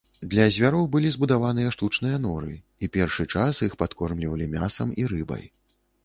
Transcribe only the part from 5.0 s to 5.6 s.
і рыбай.